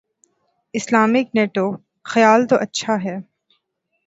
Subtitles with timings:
[0.73, 1.65] Islamic NATO:
[2.05, 3.15] خیال تو اچھا ہے۔